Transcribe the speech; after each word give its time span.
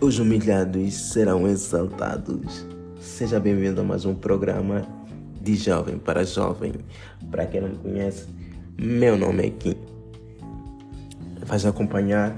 Os 0.00 0.18
humilhados 0.18 0.92
serão 0.94 1.46
exaltados. 1.48 2.66
Seja 3.00 3.38
bem-vindo 3.38 3.80
a 3.80 3.84
mais 3.84 4.04
um 4.04 4.14
programa 4.14 4.86
de 5.40 5.54
Jovem 5.54 5.98
para 5.98 6.24
Jovem. 6.24 6.72
Para 7.30 7.46
quem 7.46 7.60
não 7.60 7.68
me 7.68 7.76
conhece, 7.76 8.26
meu 8.76 9.16
nome 9.16 9.46
é 9.46 9.50
Kim. 9.50 9.76
Vais 11.46 11.64
acompanhar 11.64 12.36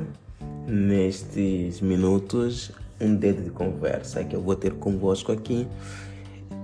nestes 0.68 1.80
minutos 1.80 2.70
um 3.00 3.14
dedo 3.14 3.42
de 3.42 3.50
conversa 3.50 4.22
que 4.22 4.36
eu 4.36 4.42
vou 4.42 4.54
ter 4.54 4.74
convosco 4.74 5.32
aqui 5.32 5.66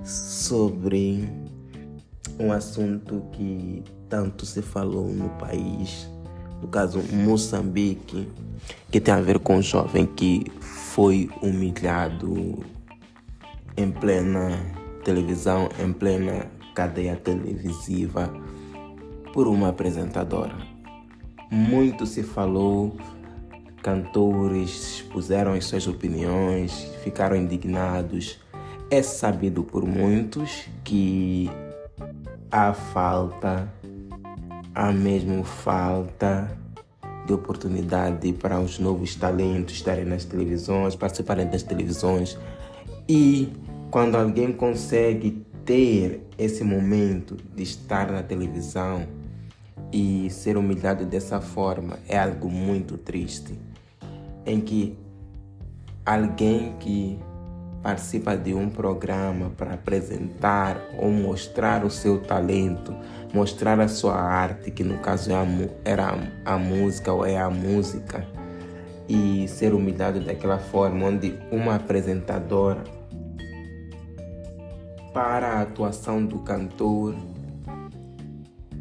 sobre 0.04 1.28
um 2.38 2.52
assunto 2.52 3.22
que 3.32 3.82
tanto 4.08 4.44
se 4.44 4.60
falou 4.60 5.08
no 5.08 5.30
país, 5.30 6.08
no 6.62 6.68
caso 6.68 7.02
Moçambique, 7.12 8.28
que 8.90 9.00
tem 9.00 9.12
a 9.12 9.20
ver 9.20 9.40
com 9.40 9.56
um 9.56 9.62
jovem 9.62 10.06
que 10.06 10.46
foi 10.60 11.28
humilhado 11.42 12.64
em 13.76 13.90
plena 13.90 14.60
televisão, 15.04 15.68
em 15.82 15.92
plena 15.92 16.46
cadeia 16.72 17.16
televisiva 17.16 18.32
por 19.32 19.48
uma 19.48 19.70
apresentadora. 19.70 20.56
Muito 21.50 22.06
se 22.06 22.22
falou, 22.22 22.96
cantores 23.82 25.00
expuseram 25.00 25.54
as 25.54 25.64
suas 25.64 25.86
opiniões, 25.86 26.72
ficaram 27.02 27.36
indignados. 27.36 28.38
É 28.90 29.02
sabido 29.02 29.64
por 29.64 29.84
muitos 29.84 30.66
que 30.84 31.50
há 32.50 32.72
falta, 32.72 33.72
há 34.74 34.92
mesmo 34.92 35.44
falta 35.44 36.50
de 37.26 37.32
oportunidade 37.32 38.32
para 38.32 38.60
os 38.60 38.78
novos 38.78 39.14
talentos 39.14 39.74
estarem 39.74 40.04
nas 40.04 40.24
televisões, 40.24 40.96
participarem 40.96 41.46
das 41.46 41.62
televisões. 41.62 42.38
E 43.08 43.52
quando 43.90 44.16
alguém 44.16 44.52
consegue 44.52 45.44
ter 45.64 46.26
esse 46.36 46.64
momento 46.64 47.36
de 47.54 47.62
estar 47.62 48.10
na 48.10 48.22
televisão 48.22 49.06
e 49.92 50.28
ser 50.30 50.56
humilhado 50.56 51.04
dessa 51.04 51.40
forma, 51.40 51.98
é 52.08 52.18
algo 52.18 52.50
muito 52.50 52.96
triste. 52.96 53.58
Em 54.44 54.60
que 54.60 54.98
alguém 56.04 56.74
que 56.80 57.18
participa 57.82 58.36
de 58.36 58.54
um 58.54 58.70
programa 58.70 59.50
para 59.50 59.74
apresentar 59.74 60.80
ou 60.98 61.10
mostrar 61.10 61.84
o 61.84 61.90
seu 61.90 62.20
talento, 62.20 62.94
mostrar 63.34 63.80
a 63.80 63.88
sua 63.88 64.14
arte, 64.14 64.70
que 64.70 64.84
no 64.84 64.98
caso 64.98 65.30
é 65.32 65.34
era 65.84 66.14
a 66.44 66.56
música 66.56 67.12
ou 67.12 67.26
é 67.26 67.36
a 67.36 67.50
música, 67.50 68.24
e 69.08 69.48
ser 69.48 69.74
humilhado 69.74 70.20
daquela 70.20 70.58
forma, 70.58 71.06
onde 71.06 71.34
uma 71.50 71.74
apresentadora, 71.74 72.84
para 75.12 75.48
a 75.48 75.62
atuação 75.62 76.24
do 76.24 76.38
cantor, 76.38 77.14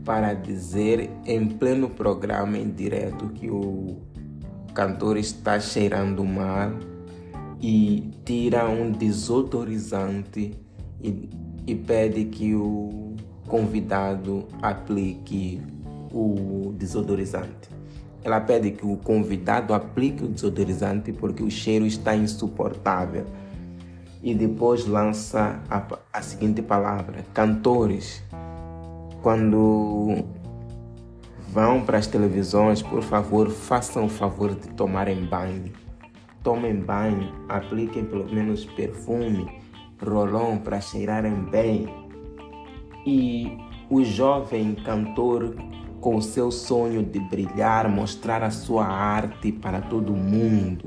para 0.05 0.33
dizer 0.33 1.09
em 1.25 1.47
pleno 1.47 1.89
programa 1.89 2.57
em 2.57 2.69
direto 2.69 3.27
que 3.29 3.49
o 3.49 3.97
cantor 4.73 5.17
está 5.17 5.59
cheirando 5.59 6.23
mal 6.23 6.91
e 7.62 8.12
tira 8.26 8.67
um 8.67 8.92
desodorizante 8.92 10.58
e, 11.00 11.30
e 11.68 11.76
pede 11.76 12.26
que 12.26 12.56
o 12.56 13.16
convidado 13.48 14.48
aplique 14.62 15.62
o 16.12 16.73
desodorizante. 16.76 17.70
Ela 18.23 18.42
pede 18.42 18.72
que 18.72 18.86
o 18.86 18.98
convidado 18.98 19.73
aplique 19.73 20.23
o 20.23 20.28
desodorizante 20.28 21.12
porque 21.12 21.44
o 21.44 21.52
cheiro 21.52 21.86
está 21.86 22.16
insuportável. 22.16 23.26
E 24.23 24.36
depois 24.36 24.86
lança 24.86 25.59
a, 25.69 25.84
a 26.14 26.22
seguinte 26.22 26.62
palavra: 26.62 27.25
cantores, 27.34 28.24
quando 29.22 30.24
vão 31.50 31.81
para 31.81 31.97
as 31.97 32.06
televisões, 32.06 32.84
por 32.84 33.02
favor, 33.02 33.50
façam 33.50 34.06
o 34.06 34.09
favor 34.09 34.53
de 34.53 34.68
tomarem 34.69 35.25
banho 35.25 35.81
tomem 36.44 36.75
banho, 36.75 37.34
apliquem 37.47 38.06
pelo 38.06 38.25
menos 38.34 38.66
perfume, 38.66 39.62
rolon 40.03 40.57
para 40.57 40.81
cheirarem 40.81 41.44
bem. 41.46 41.88
E 43.06 43.57
o 43.90 44.03
jovem 44.03 44.75
cantor, 44.75 45.56
com 46.00 46.16
o 46.16 46.22
seu 46.22 46.52
sonho 46.52 47.03
de 47.03 47.19
brilhar, 47.19 47.90
mostrar 47.90 48.44
a 48.44 48.50
sua 48.50 48.85
arte 48.85 49.52
para 49.52 49.81
todo 49.81 50.13
mundo, 50.13 50.84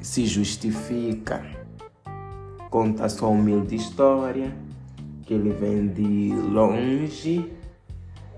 se 0.00 0.24
justifica, 0.24 1.44
conta 2.70 3.04
a 3.04 3.08
sua 3.08 3.28
humilde 3.28 3.74
história, 3.74 4.54
que 5.22 5.34
ele 5.34 5.50
vem 5.50 5.88
de 5.88 6.32
longe 6.32 7.52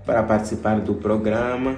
para 0.05 0.23
participar 0.23 0.81
do 0.81 0.95
programa 0.95 1.77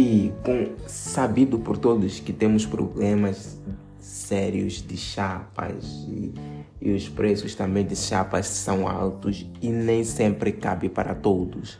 e 0.00 0.32
com 0.42 0.66
sabido 0.86 1.58
por 1.58 1.76
todos 1.76 2.20
que 2.20 2.32
temos 2.32 2.64
problemas 2.64 3.60
sérios 3.98 4.80
de 4.80 4.96
chapas 4.96 5.84
e, 6.08 6.32
e 6.80 6.92
os 6.94 7.06
preços 7.06 7.54
também 7.54 7.84
de 7.84 7.94
chapas 7.94 8.46
são 8.46 8.88
altos 8.88 9.46
e 9.60 9.68
nem 9.68 10.02
sempre 10.02 10.52
cabe 10.52 10.88
para 10.88 11.14
todos. 11.14 11.78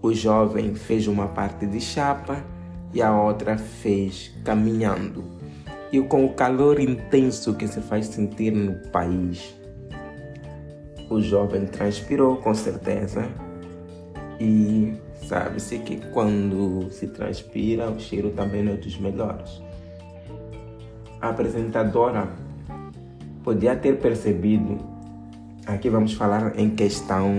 O 0.00 0.14
jovem 0.14 0.76
fez 0.76 1.08
uma 1.08 1.26
parte 1.26 1.66
de 1.66 1.80
chapa 1.80 2.44
e 2.94 3.02
a 3.02 3.12
outra 3.12 3.58
fez 3.58 4.32
caminhando. 4.44 5.24
E 5.90 6.00
com 6.00 6.24
o 6.24 6.34
calor 6.34 6.78
intenso 6.78 7.54
que 7.54 7.66
se 7.66 7.80
faz 7.80 8.06
sentir 8.06 8.52
no 8.52 8.88
país, 8.90 9.52
o 11.10 11.20
jovem 11.20 11.66
transpirou 11.66 12.36
com 12.36 12.54
certeza 12.54 13.28
e 14.38 14.94
Sabe-se 15.30 15.78
que 15.78 15.96
quando 16.10 16.90
se 16.90 17.06
transpira, 17.06 17.88
o 17.88 18.00
cheiro 18.00 18.30
também 18.30 18.64
não 18.64 18.72
é 18.72 18.76
dos 18.76 18.98
melhores. 18.98 19.62
A 21.20 21.28
apresentadora 21.28 22.28
podia 23.44 23.76
ter 23.76 24.00
percebido, 24.00 24.78
aqui 25.64 25.88
vamos 25.88 26.14
falar 26.14 26.58
em 26.58 26.70
questão 26.70 27.30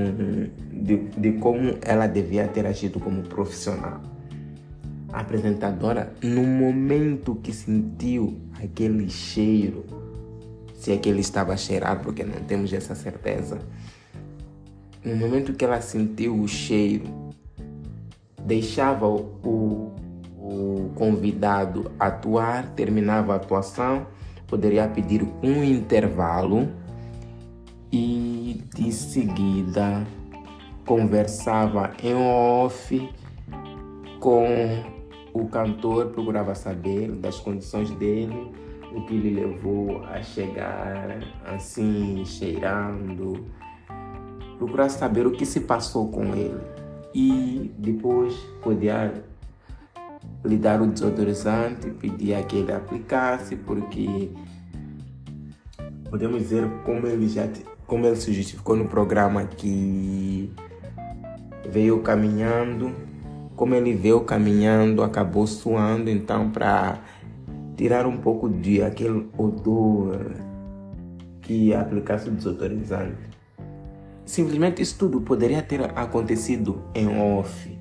de, 0.72 1.00
de 1.18 1.34
como 1.34 1.80
ela 1.82 2.08
devia 2.08 2.48
ter 2.48 2.66
agido 2.66 2.98
como 2.98 3.24
profissional. 3.24 4.00
A 5.12 5.20
apresentadora, 5.20 6.14
no 6.24 6.44
momento 6.44 7.36
que 7.44 7.52
sentiu 7.52 8.40
aquele 8.64 9.10
cheiro, 9.10 9.84
se 10.76 10.94
é 10.94 10.98
que 10.98 11.10
ele 11.10 11.20
estava 11.20 11.52
a 11.52 11.58
cheirar, 11.58 12.02
porque 12.02 12.24
não 12.24 12.40
temos 12.46 12.72
essa 12.72 12.96
certeza, 12.96 13.60
no 15.04 15.14
momento 15.18 15.52
que 15.52 15.66
ela 15.66 15.82
sentiu 15.82 16.40
o 16.40 16.48
cheiro, 16.48 17.21
deixava 18.46 19.08
o, 19.08 19.94
o 20.38 20.92
convidado 20.96 21.92
atuar, 22.00 22.70
terminava 22.72 23.34
a 23.34 23.36
atuação, 23.36 24.08
poderia 24.48 24.88
pedir 24.88 25.24
um 25.44 25.64
intervalo 25.64 26.70
e 27.92 28.64
de 28.76 28.92
seguida 28.92 30.06
conversava 30.86 31.92
em 32.04 32.16
off 32.16 33.10
com 34.20 34.48
o 35.34 35.48
cantor, 35.48 36.08
procurava 36.08 36.54
saber 36.56 37.12
das 37.12 37.40
condições 37.40 37.90
dele, 37.92 38.52
o 38.94 39.06
que 39.06 39.18
lhe 39.18 39.34
levou 39.34 40.04
a 40.04 40.22
chegar 40.22 41.20
assim, 41.46 42.26
cheirando, 42.26 43.46
procurar 44.58 44.90
saber 44.90 45.26
o 45.26 45.32
que 45.32 45.46
se 45.46 45.62
passou 45.62 46.10
com 46.10 46.36
ele 46.36 46.71
e 47.14 47.72
depois 47.78 48.34
podia 48.62 49.14
lhe 50.46 50.58
dar 50.58 50.82
o 50.82 50.88
desodorizante, 50.88 51.90
pedir 51.92 52.44
que 52.46 52.58
ele 52.58 52.72
aplicasse, 52.72 53.56
porque 53.56 54.32
podemos 56.10 56.42
dizer 56.42 56.68
como 56.86 57.08
ele 57.08 57.28
já 57.28 57.48
como 57.86 58.06
ele 58.06 58.16
se 58.16 58.32
justificou 58.32 58.76
no 58.76 58.88
programa 58.88 59.44
que 59.46 60.52
veio 61.70 62.02
caminhando, 62.02 62.94
como 63.56 63.76
ele 63.76 63.94
veio 63.94 64.22
caminhando, 64.22 65.04
acabou 65.04 65.46
suando, 65.46 66.10
então 66.10 66.50
para 66.50 67.00
tirar 67.76 68.06
um 68.06 68.18
pouco 68.18 68.48
de 68.48 68.82
aquele 68.82 69.30
odor 69.38 70.32
que 71.42 71.74
aplicasse 71.74 72.30
o 72.30 72.32
desodorizante 72.32 73.32
Simplesmente 74.32 74.82
isso 74.82 74.98
tudo 74.98 75.20
poderia 75.20 75.62
ter 75.62 75.82
acontecido 75.94 76.82
em 76.96 77.06
off, 77.06 77.78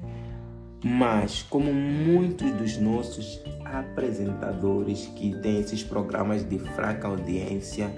mas 0.85 1.43
como 1.43 1.73
muitos 1.73 2.51
dos 2.51 2.77
nossos 2.77 3.41
apresentadores 3.65 5.07
que 5.15 5.33
têm 5.43 5.61
esses 5.61 5.85
programas 5.85 6.43
de 6.43 6.59
fraca 6.59 7.07
audiência, 7.07 7.95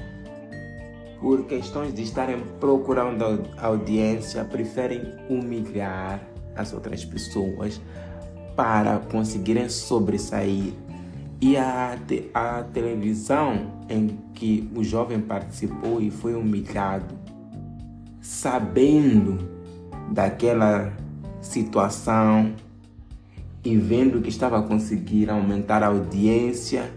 por 1.18 1.46
questões 1.46 1.94
de 1.94 2.02
estarem 2.02 2.40
procurando 2.60 3.24
audiência, 3.56 4.44
preferem 4.44 5.00
humilhar 5.30 6.20
as 6.54 6.74
outras 6.74 7.06
pessoas 7.06 7.80
para 8.54 8.98
conseguirem 8.98 9.70
sobressair. 9.70 10.74
E 11.40 11.56
a, 11.56 11.96
a 12.34 12.64
televisão 12.64 13.72
em 13.88 14.18
que 14.34 14.70
o 14.76 14.84
jovem 14.84 15.22
participou 15.22 16.02
e 16.02 16.10
foi 16.10 16.34
humilhado, 16.34 17.21
sabendo 18.22 19.50
daquela 20.10 20.92
situação 21.40 22.54
e 23.64 23.76
vendo 23.76 24.22
que 24.22 24.28
estava 24.28 24.60
a 24.60 24.62
conseguir 24.62 25.28
aumentar 25.28 25.82
a 25.82 25.88
audiência 25.88 26.90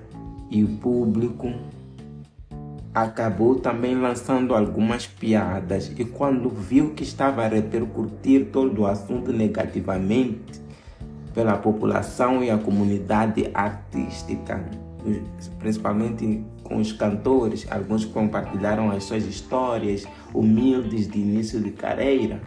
e 0.50 0.63
o 0.63 0.68
público, 0.77 1.51
acabou 2.94 3.56
também 3.56 4.00
lançando 4.00 4.56
algumas 4.56 5.06
piadas. 5.07 5.92
E 5.98 6.06
quando 6.06 6.50
viu 6.50 6.92
que 6.92 7.04
estava 7.04 7.44
a 7.44 7.48
repercutir 7.48 8.50
todo 8.51 8.83
o 8.83 8.88
assunto 8.88 9.33
negativamente, 9.33 10.63
pela 11.33 11.57
população 11.57 12.42
e 12.42 12.50
a 12.50 12.57
comunidade 12.57 13.50
artística, 13.54 14.63
principalmente 15.59 16.43
com 16.63 16.77
os 16.77 16.91
cantores, 16.91 17.67
alguns 17.71 18.05
compartilharam 18.05 18.89
as 18.91 19.03
suas 19.03 19.25
histórias 19.25 20.05
humildes 20.33 21.07
de 21.07 21.19
início 21.19 21.59
de 21.59 21.71
carreira. 21.71 22.41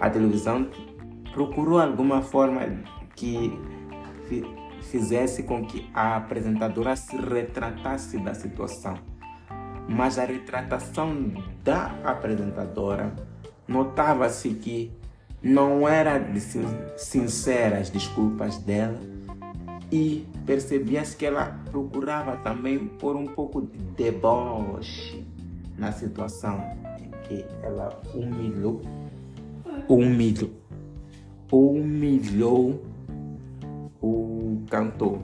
A 0.00 0.10
televisão 0.10 0.68
procurou 1.32 1.80
alguma 1.80 2.22
forma 2.22 2.60
que 3.16 3.58
fizesse 4.82 5.42
com 5.42 5.64
que 5.64 5.88
a 5.92 6.16
apresentadora 6.16 6.94
se 6.96 7.16
retratasse 7.16 8.18
da 8.18 8.34
situação. 8.34 8.98
Mas 9.88 10.18
a 10.18 10.24
retratação 10.24 11.32
da 11.64 11.86
apresentadora 12.04 13.12
notava-se 13.66 14.50
que 14.50 14.90
não 15.42 15.88
era 15.88 16.18
de 16.18 16.40
sincera 16.96 17.78
as 17.78 17.90
desculpas 17.90 18.58
dela 18.58 18.98
e 19.90 20.26
percebia-se 20.44 21.16
que 21.16 21.24
ela 21.24 21.58
procurava 21.70 22.36
também 22.36 22.78
pôr 22.78 23.16
um 23.16 23.26
pouco 23.26 23.62
de 23.62 23.78
deboche 23.96 25.24
na 25.76 25.92
situação 25.92 26.62
em 27.00 27.10
que 27.26 27.44
ela 27.62 28.00
humilhou, 28.14 28.82
humilhou, 29.88 30.50
humilhou 31.50 32.82
o 34.02 34.62
cantor. 34.68 35.20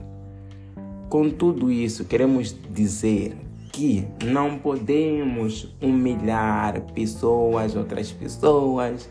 Com 1.09 1.29
tudo 1.29 1.71
isso, 1.71 2.05
queremos 2.05 2.55
dizer 2.71 3.37
que 3.71 4.07
não 4.23 4.57
podemos 4.57 5.75
humilhar 5.81 6.81
pessoas, 6.93 7.75
outras 7.75 8.11
pessoas, 8.11 9.09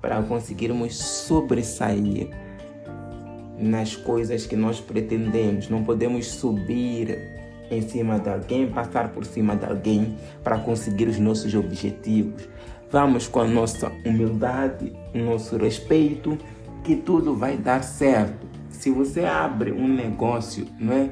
para 0.00 0.22
conseguirmos 0.22 0.96
sobressair 0.96 2.30
nas 3.58 3.96
coisas 3.96 4.46
que 4.46 4.56
nós 4.56 4.80
pretendemos. 4.80 5.68
Não 5.68 5.82
podemos 5.82 6.26
subir 6.26 7.36
em 7.70 7.82
cima 7.82 8.18
de 8.18 8.28
alguém, 8.28 8.68
passar 8.68 9.10
por 9.10 9.24
cima 9.24 9.56
de 9.56 9.64
alguém 9.64 10.16
para 10.42 10.58
conseguir 10.58 11.08
os 11.08 11.18
nossos 11.18 11.54
objetivos. 11.54 12.48
Vamos 12.90 13.26
com 13.26 13.40
a 13.40 13.46
nossa 13.46 13.90
humildade, 14.04 14.92
o 15.14 15.18
nosso 15.18 15.56
respeito, 15.56 16.38
que 16.84 16.94
tudo 16.94 17.34
vai 17.34 17.56
dar 17.56 17.82
certo. 17.82 18.46
Se 18.70 18.90
você 18.90 19.24
abre 19.24 19.72
um 19.72 19.88
negócio, 19.88 20.66
não 20.78 20.92
é, 20.92 21.10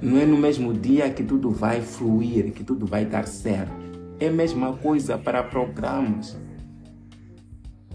não 0.00 0.18
é 0.18 0.26
no 0.26 0.36
mesmo 0.36 0.72
dia 0.72 1.08
que 1.10 1.22
tudo 1.22 1.50
vai 1.50 1.80
fluir, 1.80 2.52
que 2.52 2.64
tudo 2.64 2.84
vai 2.84 3.04
dar 3.04 3.28
certo. 3.28 3.72
É 4.18 4.28
a 4.28 4.32
mesma 4.32 4.72
coisa 4.72 5.16
para 5.16 5.42
programas. 5.42 6.36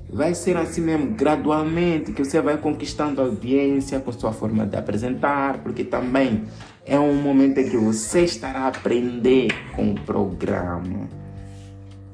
Vai 0.09 0.33
ser 0.33 0.55
assim 0.55 0.81
mesmo, 0.81 1.07
gradualmente, 1.15 2.13
que 2.13 2.23
você 2.23 2.41
vai 2.41 2.57
conquistando 2.57 3.21
audiência 3.21 3.99
com 3.99 4.11
sua 4.13 4.31
forma 4.31 4.65
de 4.65 4.77
apresentar, 4.77 5.57
porque 5.57 5.83
também 5.83 6.43
é 6.85 6.97
um 6.97 7.13
momento 7.21 7.57
em 7.59 7.69
que 7.69 7.75
você 7.75 8.21
estará 8.21 8.61
a 8.61 8.67
aprender 8.67 9.49
com 9.75 9.91
o 9.91 10.01
programa, 10.01 11.09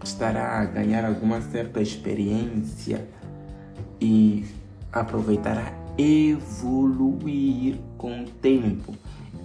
estará 0.03 0.59
a 0.59 0.65
ganhar 0.65 1.05
alguma 1.05 1.39
certa 1.39 1.81
experiência 1.81 3.07
e 4.01 4.43
aproveitará 4.91 5.71
evoluir 5.95 7.75
com 7.97 8.23
o 8.23 8.25
tempo. 8.25 8.95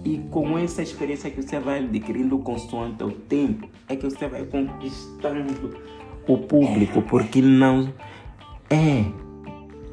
E 0.03 0.17
com 0.31 0.57
essa 0.57 0.81
experiência 0.81 1.29
que 1.29 1.43
você 1.43 1.59
vai 1.59 1.79
adquirindo 1.79 2.39
consoante 2.39 3.03
o 3.03 3.11
tempo, 3.11 3.69
é 3.87 3.95
que 3.95 4.09
você 4.09 4.27
vai 4.27 4.43
conquistando 4.43 5.77
o 6.27 6.37
público, 6.37 7.01
porque 7.03 7.41
não 7.41 7.93
é 8.69 9.05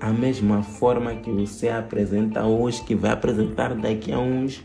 a 0.01 0.13
mesma 0.13 0.63
forma 0.63 1.15
que 1.17 1.31
você 1.31 1.69
apresenta 1.69 2.45
hoje, 2.45 2.83
que 2.83 2.95
vai 2.95 3.11
apresentar 3.11 3.75
daqui 3.75 4.13
a 4.13 4.19
uns, 4.19 4.63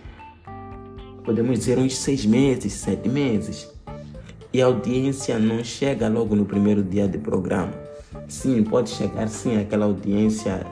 podemos 1.23 1.59
dizer, 1.59 1.77
uns 1.77 1.97
seis 1.97 2.25
meses, 2.25 2.73
sete 2.73 3.07
meses. 3.07 3.71
E 4.53 4.61
a 4.61 4.65
audiência 4.65 5.39
não 5.39 5.63
chega 5.63 6.09
logo 6.09 6.35
no 6.35 6.45
primeiro 6.45 6.83
dia 6.83 7.07
de 7.07 7.17
programa. 7.17 7.73
Sim, 8.27 8.63
pode 8.63 8.89
chegar 8.89 9.27
sim 9.29 9.57
aquela 9.57 9.85
audiência, 9.85 10.65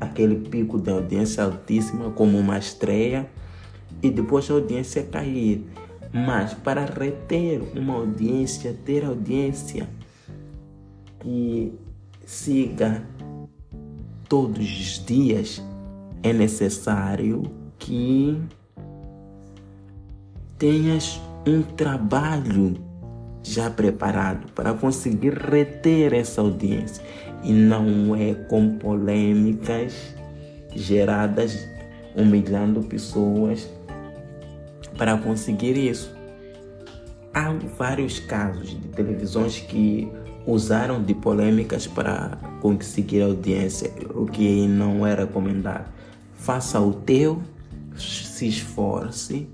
aquele 0.00 0.36
pico 0.36 0.80
de 0.80 0.90
audiência 0.90 1.44
altíssima, 1.44 2.10
como 2.10 2.38
uma 2.38 2.58
estreia, 2.58 3.28
e 4.02 4.10
depois 4.10 4.50
a 4.50 4.54
audiência 4.54 5.02
cair. 5.02 5.66
Mas 6.10 6.54
para 6.54 6.86
reter 6.86 7.62
uma 7.74 7.94
audiência, 7.94 8.74
ter 8.84 9.04
audiência 9.04 9.88
que 11.20 11.72
siga 12.32 13.02
todos 14.26 14.64
os 14.64 15.04
dias, 15.04 15.62
é 16.22 16.32
necessário 16.32 17.42
que 17.78 18.40
tenhas 20.56 21.20
um 21.46 21.60
trabalho 21.60 22.74
já 23.42 23.68
preparado 23.68 24.50
para 24.52 24.72
conseguir 24.72 25.34
reter 25.34 26.14
essa 26.14 26.40
audiência. 26.40 27.04
E 27.44 27.52
não 27.52 28.16
é 28.16 28.32
com 28.32 28.78
polêmicas 28.78 29.92
geradas 30.74 31.68
humilhando 32.16 32.82
pessoas 32.82 33.68
para 34.96 35.18
conseguir 35.18 35.76
isso. 35.76 36.10
Há 37.34 37.52
vários 37.76 38.20
casos 38.20 38.70
de 38.70 38.88
televisões 38.88 39.60
que 39.60 40.10
usaram 40.46 41.02
de 41.02 41.14
polêmicas 41.14 41.86
para 41.86 42.38
conseguir 42.60 43.22
audiência, 43.22 43.92
o 44.14 44.26
que 44.26 44.66
não 44.66 45.06
é 45.06 45.14
recomendado. 45.14 45.92
Faça 46.34 46.80
o 46.80 46.92
teu, 46.92 47.40
se 47.96 48.48
esforce, 48.48 49.48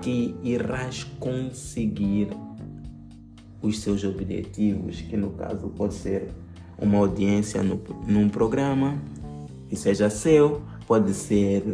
que 0.00 0.34
irás 0.42 1.04
conseguir 1.18 2.28
os 3.62 3.80
seus 3.80 4.04
objetivos, 4.04 5.00
que 5.00 5.16
no 5.16 5.30
caso 5.30 5.68
pode 5.68 5.94
ser 5.94 6.28
uma 6.78 6.98
audiência 6.98 7.62
no, 7.62 7.80
num 8.06 8.28
programa 8.28 8.98
que 9.68 9.76
seja 9.76 10.10
seu, 10.10 10.62
pode 10.86 11.14
ser 11.14 11.64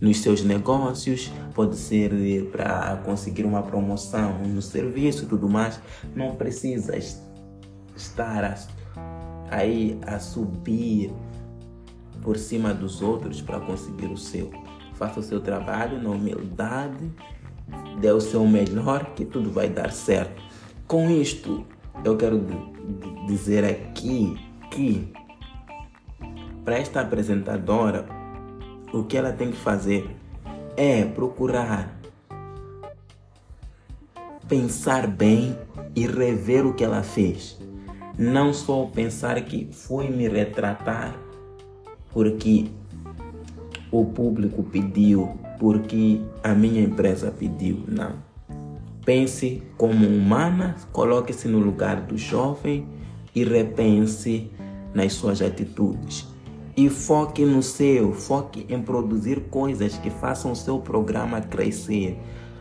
nos 0.00 0.18
seus 0.18 0.42
negócios, 0.42 1.30
pode 1.54 1.76
ser 1.76 2.10
para 2.50 2.96
conseguir 3.04 3.44
uma 3.44 3.62
promoção 3.62 4.38
no 4.44 4.60
serviço 4.60 5.26
tudo 5.26 5.48
mais. 5.48 5.80
Não 6.14 6.34
precisas 6.34 7.20
estar 7.96 8.44
a, 8.44 8.54
aí 9.50 9.98
a 10.06 10.18
subir 10.18 11.12
por 12.22 12.36
cima 12.36 12.74
dos 12.74 13.00
outros 13.02 13.40
para 13.40 13.60
conseguir 13.60 14.06
o 14.06 14.16
seu. 14.16 14.50
Faça 14.94 15.20
o 15.20 15.22
seu 15.22 15.40
trabalho 15.40 16.02
na 16.02 16.10
humildade, 16.10 17.10
dê 18.00 18.10
o 18.12 18.20
seu 18.20 18.46
melhor, 18.46 19.14
que 19.14 19.24
tudo 19.24 19.50
vai 19.50 19.68
dar 19.68 19.92
certo. 19.92 20.42
Com 20.86 21.10
isto, 21.10 21.64
eu 22.04 22.16
quero 22.16 22.44
dizer 23.26 23.64
aqui 23.64 24.36
que 24.70 25.12
para 26.64 26.78
esta 26.78 27.00
apresentadora, 27.00 28.06
o 28.92 29.04
que 29.04 29.16
ela 29.16 29.32
tem 29.32 29.50
que 29.50 29.56
fazer 29.56 30.16
é 30.76 31.04
procurar 31.04 31.98
pensar 34.48 35.06
bem 35.06 35.56
e 35.94 36.06
rever 36.06 36.66
o 36.66 36.74
que 36.74 36.82
ela 36.82 37.02
fez 37.02 37.56
não 38.20 38.52
só 38.52 38.84
pensar 38.84 39.40
que 39.40 39.66
fui 39.72 40.10
me 40.10 40.28
retratar 40.28 41.18
porque 42.12 42.66
o 43.90 44.04
público 44.04 44.62
pediu, 44.62 45.38
porque 45.58 46.20
a 46.44 46.54
minha 46.54 46.82
empresa 46.82 47.30
pediu, 47.30 47.82
não. 47.88 48.16
Pense 49.06 49.62
como 49.78 50.06
humana, 50.06 50.76
coloque-se 50.92 51.48
no 51.48 51.58
lugar 51.58 52.02
do 52.02 52.18
jovem 52.18 52.86
e 53.34 53.42
repense 53.42 54.50
nas 54.92 55.14
suas 55.14 55.40
atitudes. 55.40 56.28
E 56.76 56.90
foque 56.90 57.46
no 57.46 57.62
seu, 57.62 58.12
foque 58.12 58.66
em 58.68 58.82
produzir 58.82 59.44
coisas 59.48 59.96
que 59.96 60.10
façam 60.10 60.52
o 60.52 60.56
seu 60.56 60.78
programa 60.78 61.40
crescer. 61.40 62.18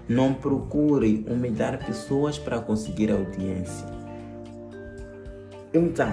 Não 0.08 0.34
procure 0.34 1.26
humilhar 1.30 1.86
pessoas 1.86 2.40
para 2.40 2.60
conseguir 2.60 3.12
audiência. 3.12 3.99
Então, 5.72 6.12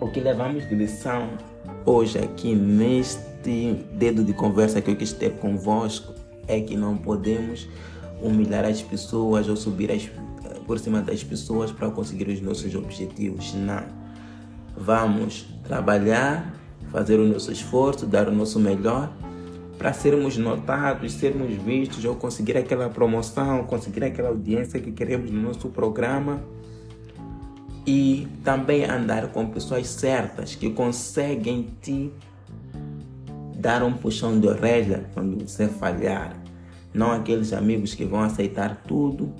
o 0.00 0.06
que 0.08 0.20
levamos 0.20 0.68
de 0.68 0.74
lição 0.74 1.30
hoje 1.84 2.18
aqui 2.18 2.54
neste 2.54 3.72
dedo 3.94 4.22
de 4.22 4.32
conversa 4.32 4.80
que 4.80 4.92
eu 4.92 4.96
quis 4.96 5.12
ter 5.12 5.32
convosco 5.38 6.14
é 6.46 6.60
que 6.60 6.76
não 6.76 6.96
podemos 6.96 7.68
humilhar 8.22 8.64
as 8.64 8.80
pessoas 8.80 9.48
ou 9.48 9.56
subir 9.56 9.90
as, 9.90 10.08
por 10.68 10.78
cima 10.78 11.02
das 11.02 11.24
pessoas 11.24 11.72
para 11.72 11.90
conseguir 11.90 12.28
os 12.28 12.40
nossos 12.40 12.72
objetivos. 12.76 13.52
Não. 13.54 13.82
Vamos 14.76 15.48
trabalhar, 15.64 16.54
fazer 16.92 17.18
o 17.18 17.26
nosso 17.26 17.50
esforço, 17.50 18.06
dar 18.06 18.28
o 18.28 18.32
nosso 18.32 18.60
melhor 18.60 19.12
para 19.76 19.92
sermos 19.92 20.36
notados, 20.36 21.12
sermos 21.12 21.52
vistos 21.54 22.04
ou 22.04 22.14
conseguir 22.14 22.56
aquela 22.56 22.88
promoção, 22.88 23.64
conseguir 23.64 24.04
aquela 24.04 24.28
audiência 24.28 24.80
que 24.80 24.92
queremos 24.92 25.28
no 25.28 25.42
nosso 25.42 25.68
programa 25.70 26.40
e 27.88 28.28
também 28.44 28.84
andar 28.84 29.28
com 29.28 29.46
pessoas 29.46 29.86
certas 29.86 30.54
que 30.54 30.68
conseguem 30.68 31.70
te 31.80 32.12
dar 33.56 33.82
um 33.82 33.94
puxão 33.94 34.38
de 34.38 34.46
orelha 34.46 35.06
quando 35.14 35.48
você 35.48 35.68
falhar. 35.68 36.38
Não 36.92 37.12
aqueles 37.12 37.50
amigos 37.54 37.94
que 37.94 38.04
vão 38.04 38.20
aceitar 38.20 38.82
tudo 38.86 39.32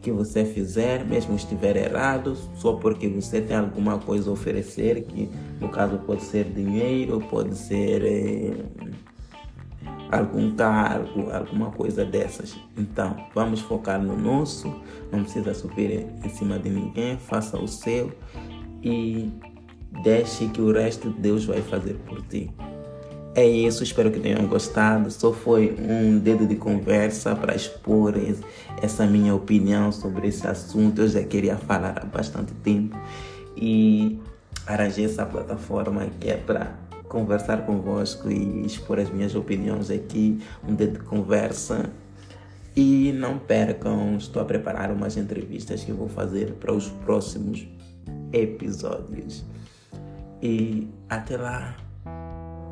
que 0.00 0.10
você 0.10 0.46
fizer, 0.46 1.04
mesmo 1.04 1.36
estiver 1.36 1.76
errado, 1.76 2.34
só 2.54 2.72
porque 2.72 3.06
você 3.06 3.38
tem 3.38 3.54
alguma 3.54 3.98
coisa 3.98 4.30
a 4.30 4.32
oferecer, 4.32 5.02
que 5.02 5.28
no 5.60 5.68
caso 5.68 5.98
pode 5.98 6.22
ser 6.22 6.44
dinheiro, 6.44 7.20
pode 7.28 7.54
ser 7.54 8.02
eh, 8.02 8.64
algum 10.10 10.54
cargo, 10.54 11.30
alguma 11.30 11.70
coisa 11.70 12.04
dessas. 12.04 12.56
Então, 12.76 13.16
vamos 13.34 13.60
focar 13.60 14.00
no 14.00 14.16
nosso, 14.16 14.74
não 15.12 15.22
precisa 15.22 15.54
subir 15.54 16.06
em 16.24 16.28
cima 16.28 16.58
de 16.58 16.70
ninguém, 16.70 17.18
faça 17.18 17.58
o 17.58 17.68
seu 17.68 18.12
e 18.82 19.30
deixe 20.02 20.48
que 20.48 20.60
o 20.60 20.72
resto 20.72 21.10
Deus 21.10 21.44
vai 21.44 21.62
fazer 21.62 21.94
por 22.06 22.22
ti. 22.22 22.50
É 23.34 23.46
isso, 23.46 23.84
espero 23.84 24.10
que 24.10 24.18
tenham 24.18 24.44
gostado. 24.46 25.08
Só 25.10 25.32
foi 25.32 25.76
um 25.78 26.18
dedo 26.18 26.46
de 26.46 26.56
conversa 26.56 27.34
para 27.36 27.54
expor 27.54 28.14
essa 28.82 29.06
minha 29.06 29.34
opinião 29.34 29.92
sobre 29.92 30.28
esse 30.28 30.46
assunto. 30.46 31.02
Eu 31.02 31.08
já 31.08 31.22
queria 31.22 31.56
falar 31.56 32.00
há 32.02 32.04
bastante 32.04 32.52
tempo 32.54 32.98
e 33.56 34.18
arranjei 34.66 35.04
essa 35.04 35.24
plataforma 35.24 36.06
que 36.18 36.28
é 36.28 36.36
para 36.36 36.74
conversar 37.10 37.66
convosco 37.66 38.30
e 38.30 38.64
expor 38.64 39.00
as 39.00 39.10
minhas 39.10 39.34
opiniões 39.34 39.90
aqui, 39.90 40.40
um 40.66 40.74
dedo 40.74 41.00
de 41.00 41.04
conversa. 41.04 41.90
E 42.74 43.12
não 43.12 43.36
percam, 43.36 44.16
estou 44.16 44.40
a 44.40 44.44
preparar 44.44 44.92
umas 44.92 45.16
entrevistas 45.16 45.84
que 45.84 45.92
vou 45.92 46.08
fazer 46.08 46.52
para 46.54 46.72
os 46.72 46.88
próximos 46.88 47.66
episódios. 48.32 49.44
E 50.40 50.88
até 51.08 51.36
lá, 51.36 51.76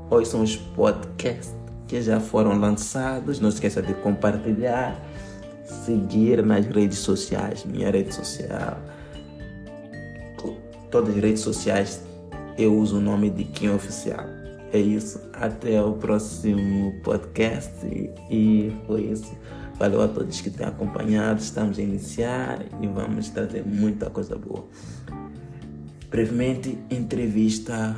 ouçam 0.09 0.41
os 0.41 0.57
podcasts 0.57 1.55
que 1.89 2.01
já 2.01 2.21
foram 2.21 2.59
lançados. 2.59 3.41
Não 3.41 3.49
esqueça 3.49 3.83
de 3.83 3.93
compartilhar, 3.95 4.97
seguir 5.65 6.47
nas 6.47 6.65
redes 6.65 6.99
sociais, 6.99 7.65
minha 7.65 7.91
rede 7.91 8.15
social. 8.15 8.79
Todas 10.91 11.15
as 11.17 11.23
redes 11.23 11.41
sociais 11.41 12.08
eu 12.59 12.77
uso 12.77 12.99
o 12.99 13.01
nome 13.01 13.31
de 13.31 13.45
Kim 13.45 13.69
Oficial. 13.69 14.27
É 14.73 14.79
isso. 14.79 15.21
Até 15.33 15.81
o 15.81 15.93
próximo 15.93 16.93
podcast. 17.05 17.87
E 18.31 18.73
foi 18.87 19.03
isso. 19.03 19.33
Valeu 19.79 20.03
a 20.03 20.09
todos 20.09 20.41
que 20.41 20.51
têm 20.51 20.67
acompanhado. 20.67 21.41
Estamos 21.41 21.79
a 21.79 21.83
iniciar 21.83 22.65
e 22.83 22.87
vamos 22.89 23.29
trazer 23.31 23.65
muita 23.65 24.11
coisa 24.11 24.37
boa. 24.37 24.67
Brevemente, 26.11 26.77
entrevista 26.91 27.95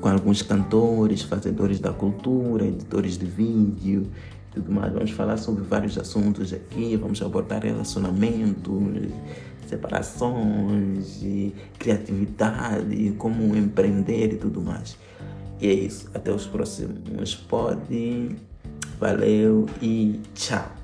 com 0.00 0.08
alguns 0.08 0.40
cantores, 0.40 1.22
fazedores 1.22 1.78
da 1.78 1.92
cultura, 1.92 2.64
editores 2.64 3.18
de 3.18 3.26
vídeo, 3.26 4.06
tudo 4.50 4.72
mais. 4.72 4.92
Vamos 4.94 5.10
falar 5.10 5.36
sobre 5.36 5.62
vários 5.62 5.98
assuntos 5.98 6.54
aqui. 6.54 6.96
Vamos 6.96 7.20
abordar 7.20 7.62
relacionamentos, 7.62 9.12
separações, 9.68 11.22
criatividade, 11.78 13.12
como 13.18 13.56
empreender 13.56 14.34
e 14.34 14.36
tudo 14.36 14.60
mais. 14.60 14.96
E 15.60 15.68
é 15.68 15.72
isso. 15.72 16.10
Até 16.14 16.32
os 16.32 16.46
próximos 16.46 17.34
podem. 17.34 18.36
Valeu 18.98 19.66
e 19.82 20.20
tchau. 20.34 20.83